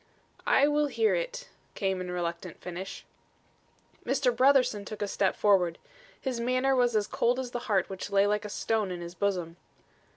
[0.47, 3.05] "I will hear it," came in reluctant finish.
[4.03, 4.35] Mr.
[4.35, 5.77] Brotherson took a step forward.
[6.19, 9.13] His manner was as cold as the heart which lay like a stone in his
[9.13, 9.57] bosom.